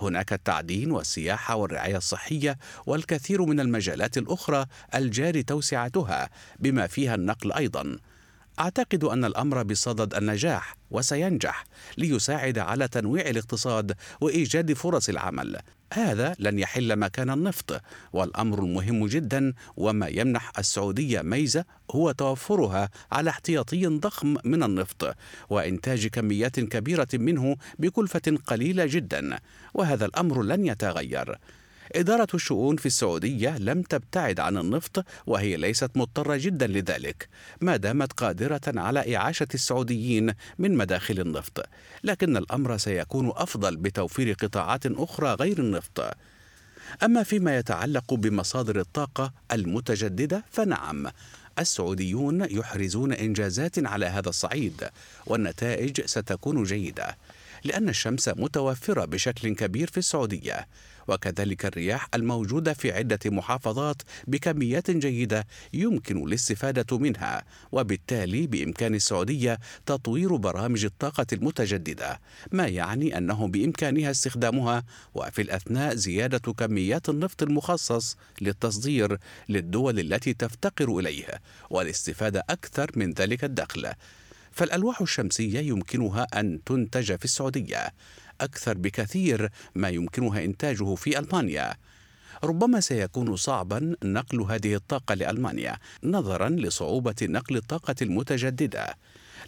هناك 0.03 0.33
التعدين 0.33 0.91
والسياحة 0.91 1.57
والرعاية 1.57 1.97
الصحية 1.97 2.59
والكثير 2.87 3.43
من 3.43 3.61
المجالات 3.61 4.19
الأخرى 4.19 4.67
الجاري 4.95 5.43
توسعتها 5.43 6.31
بما 6.59 6.87
فيها 6.87 7.15
النقل 7.15 7.53
أيضا. 7.53 7.99
أعتقد 8.61 9.05
أن 9.05 9.25
الأمر 9.25 9.63
بصدد 9.63 10.15
النجاح 10.15 10.77
وسينجح 10.91 11.65
ليساعد 11.99 12.59
على 12.59 12.89
تنويع 12.89 13.29
الاقتصاد 13.29 13.93
وإيجاد 14.21 14.73
فرص 14.73 15.09
العمل. 15.09 15.59
هذا 15.93 16.35
لن 16.39 16.59
يحل 16.59 16.97
مكان 16.97 17.31
النفط 17.31 17.81
والأمر 18.13 18.59
المهم 18.59 19.07
جدا 19.07 19.55
وما 19.77 20.07
يمنح 20.07 20.53
السعودية 20.59 21.23
ميزة 21.23 21.65
هو 21.91 22.13
توفرها 22.13 22.91
على 23.13 23.31
احتياطي 23.31 23.87
ضخم 23.87 24.37
من 24.45 24.63
النفط 24.63 25.17
وإنتاج 25.51 26.07
كميات 26.07 26.61
كبيرة 26.61 27.09
منه 27.15 27.57
بكلفة 27.79 28.39
قليلة 28.47 28.87
جدا 28.87 29.39
وهذا 29.75 30.05
الأمر 30.05 30.43
لن 30.43 30.67
يتغير. 30.67 31.39
إدارة 31.95 32.29
الشؤون 32.35 32.77
في 32.77 32.87
السعودية 32.87 33.59
لم 33.59 33.83
تبتعد 33.83 34.41
عن 34.41 34.57
النفط 34.57 35.05
وهي 35.27 35.57
ليست 35.57 35.91
مضطرة 35.97 36.37
جدا 36.37 36.67
لذلك 36.67 37.29
ما 37.61 37.77
دامت 37.77 38.13
قادرة 38.13 38.61
على 38.67 39.17
إعاشة 39.17 39.49
السعوديين 39.55 40.33
من 40.59 40.77
مداخل 40.77 41.21
النفط. 41.21 41.67
لكن 42.05 42.37
الأمر 42.37 42.79
سيكون 42.79 43.33
أفضل 43.37 43.77
بتوفير 43.77 44.33
قطاعات 44.33 44.87
أخرى 44.87 45.35
غير 45.35 45.59
النفط. 45.59 46.17
أما 47.03 47.23
فيما 47.23 47.57
يتعلق 47.59 48.15
بمصادر 48.15 48.81
الطاقة 48.81 49.33
المتجددة 49.53 50.45
فنعم 50.51 51.11
السعوديون 51.59 52.47
يحرزون 52.51 53.13
إنجازات 53.13 53.87
على 53.87 54.07
هذا 54.07 54.29
الصعيد 54.29 54.89
والنتائج 55.27 56.01
ستكون 56.05 56.63
جيدة 56.63 57.17
لأن 57.65 57.89
الشمس 57.89 58.29
متوفرة 58.29 59.05
بشكل 59.05 59.55
كبير 59.55 59.91
في 59.91 59.99
السعودية. 59.99 60.67
وكذلك 61.09 61.67
الرياح 61.67 62.09
الموجودة 62.15 62.73
في 62.73 62.93
عدة 62.93 63.19
محافظات 63.27 64.03
بكميات 64.27 64.91
جيدة 64.91 65.47
يمكن 65.73 66.23
الاستفادة 66.23 66.99
منها 66.99 67.45
وبالتالي 67.73 68.47
بإمكان 68.47 68.95
السعودية 68.95 69.59
تطوير 69.87 70.37
برامج 70.37 70.85
الطاقة 70.85 71.27
المتجددة 71.33 72.21
ما 72.53 72.67
يعني 72.67 73.19
أنه 73.19 73.49
بإمكانها 73.49 74.11
استخدامها 74.11 74.85
وفي 75.15 75.43
الأثناء 75.43 75.95
زيادة 75.95 76.53
كميات 76.53 77.09
النفط 77.09 77.43
المخصص 77.43 78.17
للتصدير 78.41 79.19
للدول 79.49 79.99
التي 79.99 80.35
تفتقر 80.35 80.99
إليه 80.99 81.27
والاستفادة 81.71 82.45
أكثر 82.51 82.91
من 82.97 83.13
ذلك 83.13 83.45
الدخل. 83.45 83.93
فالألواح 84.53 85.01
الشمسية 85.01 85.61
يمكنها 85.61 86.27
أن 86.35 86.65
تنتج 86.67 87.17
في 87.17 87.25
السعودية. 87.25 87.93
أكثر 88.45 88.79
بكثير 88.79 89.51
ما 89.75 89.89
يمكنها 89.89 90.45
إنتاجه 90.45 90.95
في 90.95 91.19
ألمانيا. 91.19 91.75
ربما 92.45 92.81
سيكون 92.81 93.37
صعبا 93.37 93.97
نقل 94.05 94.41
هذه 94.41 94.75
الطاقة 94.75 95.15
لألمانيا 95.15 95.77
نظرا 96.05 96.49
لصعوبة 96.49 97.15
نقل 97.23 97.57
الطاقة 97.57 97.95
المتجددة. 98.03 98.97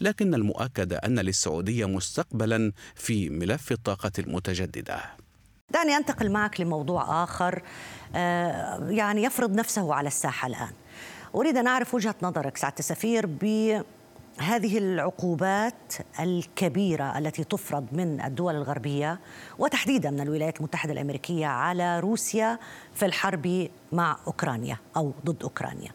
لكن 0.00 0.34
المؤكد 0.34 0.92
أن 0.92 1.18
للسعودية 1.18 1.88
مستقبلا 1.88 2.72
في 2.94 3.30
ملف 3.30 3.72
الطاقة 3.72 4.12
المتجددة. 4.18 5.00
دعني 5.70 5.96
أنتقل 5.96 6.30
معك 6.30 6.60
لموضوع 6.60 7.24
آخر 7.24 7.62
آه، 8.14 8.90
يعني 8.90 9.22
يفرض 9.22 9.54
نفسه 9.54 9.94
على 9.94 10.06
الساحة 10.08 10.48
الآن. 10.48 10.72
أريد 11.34 11.56
أن 11.56 11.66
أعرف 11.66 11.94
وجهة 11.94 12.14
نظرك 12.22 12.56
سعادة 12.56 12.76
السفير 12.78 13.26
هذه 14.38 14.78
العقوبات 14.78 15.92
الكبيرة 16.20 17.18
التي 17.18 17.44
تفرض 17.44 17.86
من 17.92 18.20
الدول 18.20 18.54
الغربية 18.54 19.20
وتحديدا 19.58 20.10
من 20.10 20.20
الولايات 20.20 20.58
المتحدة 20.58 20.92
الأمريكية 20.92 21.46
على 21.46 22.00
روسيا 22.00 22.58
في 22.94 23.06
الحرب 23.06 23.68
مع 23.92 24.16
أوكرانيا 24.26 24.76
أو 24.96 25.12
ضد 25.26 25.42
أوكرانيا. 25.42 25.90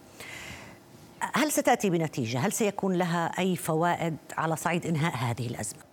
هل 1.34 1.52
ستأتي 1.52 1.90
بنتيجة؟ 1.90 2.40
هل 2.40 2.52
سيكون 2.52 2.94
لها 2.94 3.32
أي 3.40 3.56
فوائد 3.56 4.18
على 4.38 4.56
صعيد 4.56 4.86
إنهاء 4.86 5.16
هذه 5.16 5.48
الأزمة؟ 5.48 5.89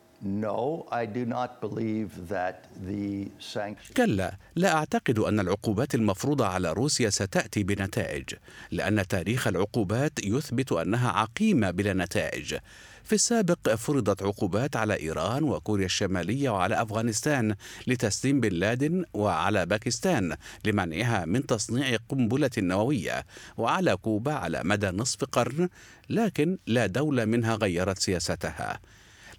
كلا 3.97 4.37
لا 4.57 4.75
أعتقد 4.75 5.19
أن 5.19 5.41
العقوبات 5.41 5.95
المفروضة 5.95 6.47
على 6.47 6.73
روسيا 6.73 7.11
ستأتي 7.11 7.63
بنتائج 7.63 8.25
لأن 8.71 9.07
تاريخ 9.07 9.47
العقوبات 9.47 10.13
يثبت 10.25 10.73
أنها 10.73 11.11
عقيمة 11.11 11.71
بلا 11.71 11.93
نتائج. 11.93 12.57
في 13.05 13.13
السابق 13.13 13.75
فرضت 13.75 14.23
عقوبات 14.23 14.77
على 14.77 15.01
إيران 15.01 15.45
وكوريا 15.45 15.87
الشمالية 15.87 16.51
وعلى 16.51 16.83
أفغانستان 16.83 17.55
لتسليم 17.87 18.41
بن 18.41 18.53
لادن 18.53 19.05
وعلى 19.15 19.67
باكستان 19.67 20.37
لمنعها 20.65 21.25
من 21.25 21.47
تصنيع 21.47 21.97
قنبلة 22.09 22.51
نووية 22.59 23.27
وعلى 23.57 23.97
كوبا 23.97 24.33
على 24.33 24.63
مدى 24.65 24.87
نصف 24.87 25.25
قرن 25.25 25.69
لكن 26.11 26.59
لا 26.67 26.87
دولة 26.87 27.25
منها 27.25 27.55
غيرت 27.55 27.99
سياستها. 27.99 28.81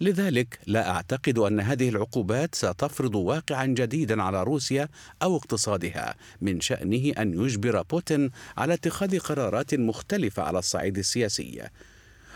لذلك 0.02 0.60
لا 0.66 0.90
أعتقد 0.90 1.38
أن 1.38 1.60
هذه 1.60 1.90
العقوبات 1.90 2.56
ستفرض 2.56 3.16
واقعا 3.16 3.66
جديدا 3.66 4.24
على 4.24 4.44
روسيا 4.44 4.90
أو 5.24 5.38
اقتصادها 5.38 6.16
من 6.42 6.62
شأنه 6.62 7.12
أن 7.18 7.46
يجبر 7.46 7.82
بوتين 7.82 8.32
على 8.58 8.74
اتخاذ 8.74 9.20
قرارات 9.20 9.74
مختلفة 9.74 10.44
على 10.44 10.60
الصعيد 10.60 10.98
السياسي. 10.98 11.62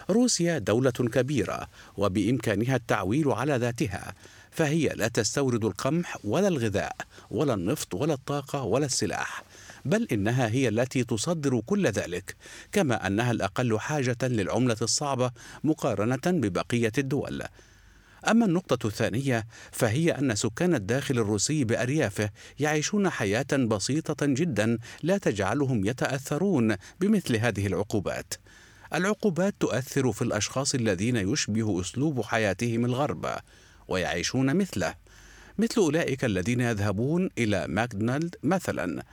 روسيا 0.10 0.58
دولة 0.58 0.92
كبيرة 0.92 1.68
وبإمكانها 1.98 2.76
التعويل 2.76 3.32
على 3.32 3.58
ذاتها 3.58 4.14
فهي 4.52 4.88
لا 4.88 5.08
تستورد 5.08 5.66
القمح 5.66 6.18
ولا 6.24 6.48
الغذاء 6.48 6.96
ولا 7.32 7.54
النفط 7.54 7.94
ولا 7.94 8.14
الطاقة 8.14 8.64
ولا 8.64 8.86
السلاح. 8.86 9.44
بل 9.86 10.08
إنها 10.12 10.48
هي 10.48 10.68
التي 10.68 11.04
تصدر 11.04 11.60
كل 11.66 11.88
ذلك 11.88 12.36
كما 12.72 13.08
أنها 13.08 13.32
الأقل 13.32 13.80
حاجة 13.80 14.18
للعملة 14.24 14.78
الصعبة 14.82 15.32
مقارنة 15.64 16.22
ببقية 16.26 16.92
الدول 16.98 17.44
أما 18.28 18.46
النقطة 18.46 18.88
الثانية 18.88 19.48
فهي 19.72 20.12
أن 20.12 20.36
سكان 20.36 20.76
الداخل 20.76 21.18
الروسي 21.18 21.64
بأريافه 21.64 22.30
يعيشون 22.60 23.10
حياة 23.10 23.48
بسيطة 23.54 24.26
جدا 24.26 24.78
لا 25.04 25.18
تجعلهم 25.18 25.86
يتأثرون 25.86 26.76
بمثل 27.00 27.36
هذه 27.36 27.68
العقوبات. 27.68 28.34
العقوبات 28.94 29.56
تؤثر 29.60 30.12
في 30.12 30.22
الأشخاص 30.22 30.76
الذين 30.76 31.16
يشبه 31.16 31.82
أسلوب 31.82 32.22
حياتهم 32.22 32.86
الغرب 32.86 33.28
ويعيشون 33.88 34.56
مثله، 34.56 34.96
مثل 35.58 35.82
أولئك 35.82 36.26
الذين 36.26 36.62
يذهبون 36.62 37.30
إلى 37.38 37.68
ماكدونالد 37.68 38.36
مثلا 38.44 39.04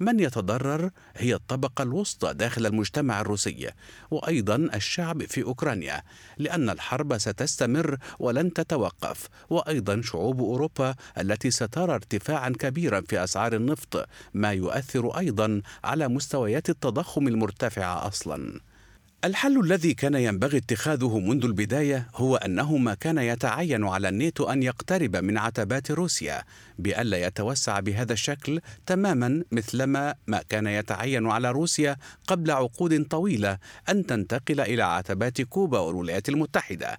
من 0.00 0.20
يتضرر 0.20 0.90
هي 1.16 1.34
الطبقة 1.34 1.82
الوسطى 1.82 2.34
داخل 2.34 2.66
المجتمع 2.66 3.20
الروسي 3.20 3.70
وأيضا 4.10 4.56
الشعب 4.56 5.24
في 5.24 5.42
أوكرانيا 5.42 6.02
لأن 6.38 6.70
الحرب 6.70 7.18
ستستمر 7.18 7.96
ولن 8.18 8.52
تتوقف 8.52 9.28
وأيضا 9.50 10.00
شعوب 10.02 10.40
أوروبا 10.40 10.94
التي 11.18 11.50
سترى 11.50 11.94
ارتفاعا 11.94 12.48
كبيرا 12.48 13.00
في 13.00 13.24
أسعار 13.24 13.54
النفط 13.54 14.08
ما 14.34 14.52
يؤثر 14.52 15.18
أيضا 15.18 15.62
على 15.84 16.08
مستويات 16.08 16.70
التضخم 16.70 17.28
المرتفعة 17.28 18.08
أصلاً. 18.08 18.60
الحل 19.24 19.60
الذي 19.60 19.94
كان 19.94 20.14
ينبغي 20.14 20.58
اتخاذه 20.58 21.18
منذ 21.18 21.44
البداية 21.44 22.08
هو 22.14 22.36
أنه 22.36 22.76
ما 22.76 22.94
كان 22.94 23.18
يتعين 23.18 23.84
على 23.84 24.08
الناتو 24.08 24.44
أن 24.44 24.62
يقترب 24.62 25.16
من 25.16 25.38
عتبات 25.38 25.90
روسيا 25.90 26.42
بألا 26.78 27.26
يتوسع 27.26 27.80
بهذا 27.80 28.12
الشكل 28.12 28.60
تماما 28.86 29.44
مثلما 29.52 30.14
ما 30.26 30.42
كان 30.48 30.66
يتعين 30.66 31.26
على 31.26 31.50
روسيا 31.50 31.96
قبل 32.26 32.50
عقود 32.50 33.04
طويلة 33.04 33.58
أن 33.88 34.06
تنتقل 34.06 34.60
إلى 34.60 34.82
عتبات 34.82 35.42
كوبا 35.42 35.78
والولايات 35.78 36.28
المتحدة. 36.28 36.98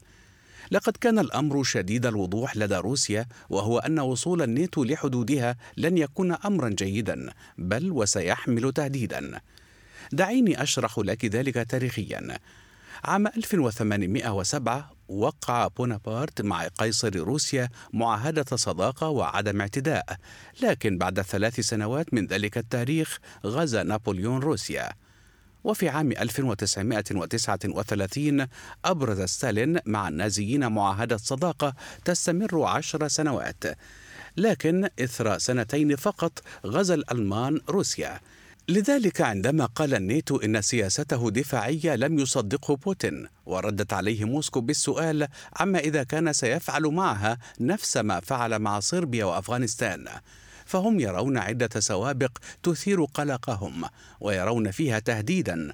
لقد 0.71 0.97
كان 0.97 1.19
الأمر 1.19 1.63
شديد 1.63 2.05
الوضوح 2.05 2.57
لدى 2.57 2.75
روسيا 2.75 3.25
وهو 3.49 3.79
أن 3.79 3.99
وصول 3.99 4.41
الناتو 4.41 4.83
لحدودها 4.83 5.57
لن 5.77 5.97
يكون 5.97 6.31
امرا 6.31 6.69
جيدا 6.69 7.29
بل 7.57 7.91
وسيحمل 7.91 8.73
تهديدا. 8.73 9.41
دعيني 10.11 10.63
أشرح 10.63 10.99
لك 10.99 11.25
ذلك 11.25 11.55
تاريخيا. 11.55 12.37
عام 13.03 13.27
1807 13.27 14.95
وقع 15.07 15.67
بونابرت 15.67 16.41
مع 16.41 16.67
قيصر 16.67 17.15
روسيا 17.15 17.69
معاهدة 17.93 18.45
صداقة 18.55 19.09
وعدم 19.09 19.61
اعتداء. 19.61 20.17
لكن 20.61 20.97
بعد 20.97 21.21
ثلاث 21.21 21.59
سنوات 21.59 22.13
من 22.13 22.27
ذلك 22.27 22.57
التاريخ 22.57 23.19
غزا 23.45 23.83
نابليون 23.83 24.39
روسيا. 24.39 24.89
وفي 25.63 25.89
عام 25.89 26.11
1939 26.11 28.47
أبرز 28.85 29.21
ستالين 29.21 29.79
مع 29.85 30.07
النازيين 30.07 30.67
معاهدة 30.67 31.17
صداقة 31.17 31.73
تستمر 32.05 32.63
عشر 32.63 33.07
سنوات. 33.07 33.63
لكن 34.37 34.89
إثر 34.99 35.37
سنتين 35.37 35.95
فقط 35.95 36.43
غزا 36.65 36.93
الألمان 36.93 37.61
روسيا. 37.69 38.19
لذلك 38.69 39.21
عندما 39.21 39.65
قال 39.65 39.93
الناتو 39.93 40.37
إن 40.37 40.61
سياسته 40.61 41.31
دفاعية 41.31 41.95
لم 41.95 42.19
يصدقه 42.19 42.75
بوتين 42.75 43.27
وردت 43.45 43.93
عليه 43.93 44.25
موسكو 44.25 44.61
بالسؤال 44.61 45.27
عما 45.55 45.79
إذا 45.79 46.03
كان 46.03 46.33
سيفعل 46.33 46.83
معها 46.83 47.37
نفس 47.59 47.97
ما 47.97 48.19
فعل 48.19 48.59
مع 48.59 48.79
صربيا 48.79 49.25
وأفغانستان. 49.25 50.07
فهم 50.65 50.99
يرون 50.99 51.37
عدة 51.37 51.79
سوابق 51.79 52.37
تثير 52.63 53.03
قلقهم 53.03 53.85
ويرون 54.21 54.71
فيها 54.71 54.99
تهديدا. 54.99 55.73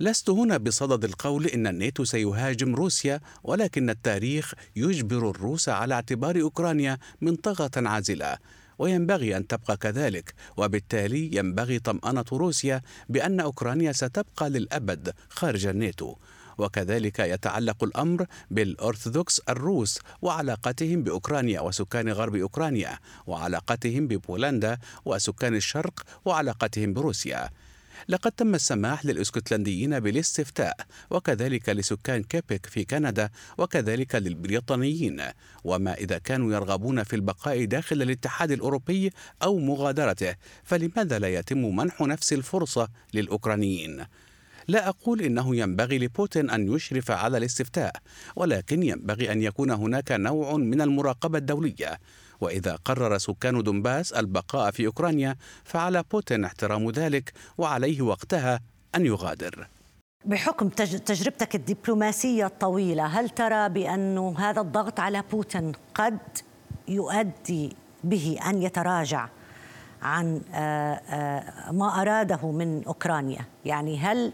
لست 0.00 0.30
هنا 0.30 0.56
بصدد 0.56 1.04
القول 1.04 1.46
إن 1.46 1.66
الناتو 1.66 2.04
سيهاجم 2.04 2.74
روسيا 2.74 3.20
ولكن 3.44 3.90
التاريخ 3.90 4.54
يجبر 4.76 5.30
الروس 5.30 5.68
على 5.68 5.94
اعتبار 5.94 6.40
أوكرانيا 6.40 6.98
منطقة 7.20 7.88
عازلة. 7.88 8.38
وينبغي 8.80 9.36
أن 9.36 9.46
تبقى 9.46 9.76
كذلك 9.76 10.34
وبالتالي 10.56 11.36
ينبغي 11.36 11.78
طمأنة 11.78 12.24
روسيا 12.32 12.82
بأن 13.08 13.40
أوكرانيا 13.40 13.92
ستبقى 13.92 14.50
للأبد 14.50 15.14
خارج 15.28 15.66
الناتو. 15.66 16.16
وكذلك 16.58 17.18
يتعلق 17.18 17.84
الأمر 17.84 18.26
بالأرثوذكس 18.50 19.40
الروس 19.48 19.98
وعلاقتهم 20.22 21.02
بأوكرانيا 21.02 21.60
وسكان 21.60 22.08
غرب 22.08 22.34
أوكرانيا 22.36 22.98
وعلاقتهم 23.26 24.06
ببولندا 24.08 24.78
وسكان 25.04 25.54
الشرق 25.54 26.02
وعلاقتهم 26.24 26.92
بروسيا. 26.92 27.50
لقد 28.08 28.32
تم 28.32 28.54
السماح 28.54 29.06
للإسكتلنديين 29.06 30.00
بالاستفتاء 30.00 30.76
وكذلك 31.10 31.68
لسكان 31.68 32.22
كيبك 32.22 32.66
في 32.66 32.84
كندا 32.84 33.30
وكذلك 33.58 34.14
للبريطانيين. 34.14 35.22
وما 35.64 35.94
إذا 35.94 36.18
كانوا 36.18 36.52
يرغبون 36.52 37.02
في 37.02 37.16
البقاء 37.16 37.64
داخل 37.64 38.02
الاتحاد 38.02 38.50
الأوروبي 38.50 39.12
أو 39.42 39.58
مغادرته 39.58 40.34
فلماذا 40.64 41.18
لا 41.18 41.28
يتم 41.28 41.76
منح 41.76 42.00
نفس 42.00 42.32
الفرصة 42.32 42.88
للأوكرانيين؟ 43.14 44.04
لا 44.68 44.88
أقول 44.88 45.20
إنه 45.22 45.56
ينبغي 45.56 45.98
لبوتين 45.98 46.50
أن 46.50 46.72
يشرف 46.74 47.10
على 47.10 47.38
الاستفتاء 47.38 47.92
ولكن 48.36 48.82
ينبغي 48.82 49.32
أن 49.32 49.42
يكون 49.42 49.70
هناك 49.70 50.12
نوع 50.12 50.56
من 50.56 50.80
المراقبة 50.80 51.38
الدولية. 51.38 51.98
وإذا 52.40 52.76
قرر 52.84 53.18
سكان 53.18 53.62
دونباس 53.62 54.12
البقاء 54.12 54.70
في 54.70 54.86
أوكرانيا 54.86 55.36
فعلى 55.64 56.04
بوتين 56.10 56.44
احترام 56.44 56.90
ذلك 56.90 57.32
وعليه 57.58 58.02
وقتها 58.02 58.60
أن 58.94 59.06
يغادر. 59.06 59.68
بحكم 60.24 60.68
تجربتك 60.68 61.54
الدبلوماسية 61.54 62.46
الطويلة 62.46 63.06
هل 63.06 63.30
ترى 63.30 63.68
بأن 63.68 64.18
هذا 64.18 64.60
الضغط 64.60 65.00
على 65.00 65.22
بوتين 65.32 65.72
قد 65.94 66.18
يؤدي 66.88 67.76
به 68.04 68.38
أن 68.46 68.62
يتراجع 68.62 69.28
عن 70.02 70.42
آه، 70.54 70.94
آه، 70.94 71.72
ما 71.72 72.02
أراده 72.02 72.50
من 72.50 72.84
أوكرانيا؟ 72.84 73.44
يعني 73.64 73.98
هل 73.98 74.32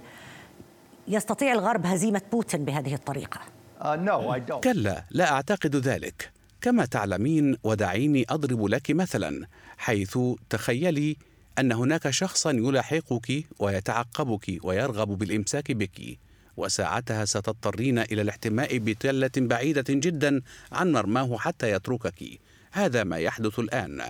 يستطيع 1.09 1.53
الغرب 1.53 1.87
هزيمة 1.87 2.23
بوتين 2.33 2.65
بهذه 2.65 2.95
الطريقة؟ 2.95 3.41
Uh, 3.81 4.61
كلا 4.65 5.05
لا 5.11 5.33
أعتقد 5.33 5.77
ذلك. 5.77 6.36
كما 6.67 6.85
تعلمين 6.85 7.57
ودعيني 7.65 8.27
أضرب 8.29 8.67
لك 8.67 8.91
مثلا 8.91 9.47
حيث 9.79 10.19
تخيلي 10.51 11.17
أن 11.59 11.73
هناك 11.73 12.11
شخصا 12.11 12.51
يلاحقك 12.51 13.45
ويتعقبك 13.59 14.59
ويرغب 14.63 15.09
بالإمساك 15.19 15.73
بك 15.73 16.19
وساعتها 16.57 17.25
ستضطرين 17.25 17.99
إلى 17.99 18.23
الاحتماء 18.23 18.79
بتلة 18.79 19.31
بعيدة 19.37 19.85
جدا 19.89 20.43
عن 20.73 20.93
مرماه 20.93 21.39
حتى 21.39 21.71
يتركك. 21.71 22.41
هذا 22.73 23.05
ما 23.05 23.17
يحدث 23.17 23.59
الآن. 23.59 24.03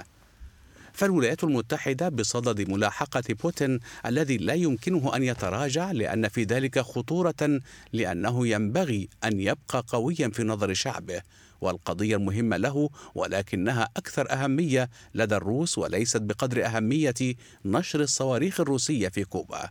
فالولايات 0.92 1.44
المتحدة 1.44 2.08
بصدد 2.08 2.70
ملاحقة 2.70 3.24
بوتين 3.42 3.80
الذي 4.06 4.36
لا 4.36 4.54
يمكنه 4.54 5.16
أن 5.16 5.22
يتراجع 5.22 5.92
لأن 5.92 6.28
في 6.28 6.44
ذلك 6.44 6.78
خطورة 6.78 7.60
لأنه 7.92 8.46
ينبغي 8.48 9.08
أن 9.24 9.40
يبقى 9.40 9.84
قويا 9.88 10.28
في 10.28 10.42
نظر 10.42 10.74
شعبه. 10.74 11.22
والقضية 11.60 12.16
المهمة 12.16 12.56
له 12.56 12.90
ولكنها 13.14 13.88
أكثر 13.96 14.32
أهمية 14.32 14.90
لدى 15.14 15.36
الروس 15.36 15.78
وليست 15.78 16.22
بقدر 16.22 16.66
أهمية 16.66 17.34
نشر 17.64 18.00
الصواريخ 18.00 18.60
الروسية 18.60 19.08
في 19.08 19.24
كوبا. 19.24 19.70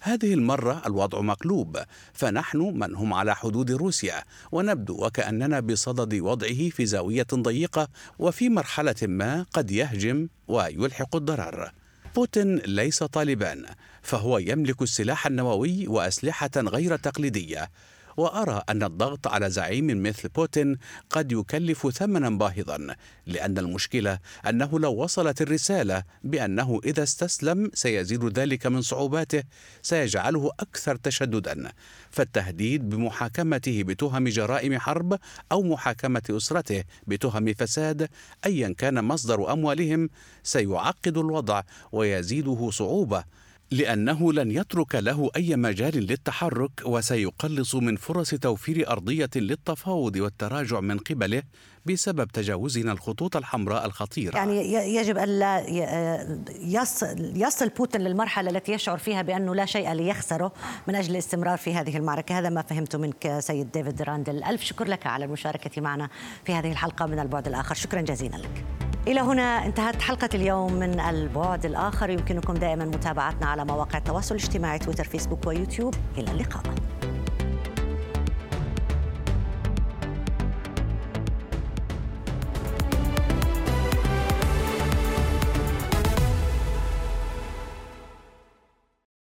هذه 0.00 0.34
المرة 0.34 0.82
الوضع 0.86 1.20
مقلوب 1.20 1.78
فنحن 2.12 2.58
من 2.58 2.94
هم 2.94 3.14
على 3.14 3.34
حدود 3.34 3.70
روسيا 3.70 4.22
ونبدو 4.52 5.06
وكأننا 5.06 5.60
بصدد 5.60 6.14
وضعه 6.14 6.68
في 6.68 6.86
زاوية 6.86 7.26
ضيقة 7.34 7.88
وفي 8.18 8.48
مرحلة 8.48 8.94
ما 9.02 9.46
قد 9.52 9.70
يهجم 9.70 10.28
ويلحق 10.48 11.16
الضرر. 11.16 11.70
بوتين 12.14 12.56
ليس 12.56 13.02
طالبان 13.02 13.66
فهو 14.02 14.38
يملك 14.38 14.82
السلاح 14.82 15.26
النووي 15.26 15.88
وأسلحة 15.88 16.50
غير 16.56 16.96
تقليدية. 16.96 17.70
وأرى 18.16 18.62
أن 18.68 18.82
الضغط 18.82 19.26
على 19.26 19.50
زعيم 19.50 20.02
مثل 20.02 20.28
بوتين 20.28 20.78
قد 21.10 21.32
يكلف 21.32 21.86
ثمنا 21.86 22.30
باهظا 22.30 22.96
لأن 23.26 23.58
المشكلة 23.58 24.18
أنه 24.48 24.78
لو 24.78 24.92
وصلت 24.92 25.42
الرسالة 25.42 26.02
بأنه 26.24 26.80
إذا 26.84 27.02
استسلم 27.02 27.70
سيزيد 27.74 28.38
ذلك 28.38 28.66
من 28.66 28.82
صعوباته 28.82 29.42
سيجعله 29.82 30.50
أكثر 30.60 30.96
تشددا. 30.96 31.72
فالتهديد 32.10 32.88
بمحاكمته 32.88 33.82
بتهم 33.82 34.28
جرائم 34.28 34.78
حرب 34.78 35.18
أو 35.52 35.62
محاكمة 35.62 36.22
أسرته 36.30 36.84
بتهم 37.06 37.54
فساد 37.54 38.08
ايا 38.46 38.74
كان 38.78 39.04
مصدر 39.04 39.52
أموالهم 39.52 40.10
سيعقد 40.42 41.18
الوضع 41.18 41.62
ويزيده 41.92 42.70
صعوبة 42.70 43.24
لأنه 43.74 44.32
لن 44.32 44.50
يترك 44.50 44.94
له 44.94 45.30
أي 45.36 45.56
مجال 45.56 45.96
للتحرك 45.96 46.70
وسيقلص 46.84 47.74
من 47.74 47.96
فرص 47.96 48.30
توفير 48.30 48.90
أرضية 48.90 49.30
للتفاوض 49.36 50.16
والتراجع 50.16 50.80
من 50.80 50.98
قبله 50.98 51.42
بسبب 51.86 52.28
تجاوزنا 52.28 52.92
الخطوط 52.92 53.36
الحمراء 53.36 53.86
الخطيرة. 53.86 54.36
يعني 54.36 54.72
يجب 54.72 55.18
الا 55.18 55.64
يصل 56.60 57.32
يصل 57.36 57.68
بوتين 57.68 58.00
للمرحلة 58.00 58.50
التي 58.50 58.72
يشعر 58.72 58.98
فيها 58.98 59.22
بأنه 59.22 59.54
لا 59.54 59.66
شيء 59.66 59.92
ليخسره 59.92 60.52
من 60.88 60.94
أجل 60.94 61.10
الاستمرار 61.10 61.58
في 61.58 61.74
هذه 61.74 61.96
المعركة. 61.96 62.38
هذا 62.38 62.48
ما 62.48 62.62
فهمته 62.62 62.98
منك 62.98 63.38
سيد 63.38 63.72
ديفيد 63.72 64.02
راندل. 64.02 64.44
ألف 64.44 64.62
شكر 64.62 64.88
لك 64.88 65.06
على 65.06 65.24
المشاركة 65.24 65.80
معنا 65.80 66.08
في 66.44 66.52
هذه 66.52 66.72
الحلقة 66.72 67.06
من 67.06 67.18
البعد 67.18 67.46
الآخر. 67.46 67.74
شكرا 67.74 68.00
جزيلا 68.00 68.36
لك. 68.36 68.64
إلى 69.06 69.20
هنا 69.20 69.66
انتهت 69.66 70.02
حلقة 70.02 70.28
اليوم 70.34 70.72
من 70.72 71.00
البعد 71.00 71.64
الآخر. 71.64 72.10
يمكنكم 72.10 72.54
دائما 72.54 72.84
متابعتنا 72.84 73.46
على 73.46 73.64
مواقع 73.64 73.98
التواصل 73.98 74.34
الاجتماعي 74.34 74.78
تويتر 74.78 75.04
فيسبوك 75.04 75.46
ويوتيوب. 75.46 75.94
إلى 76.18 76.30
اللقاء. 76.30 76.62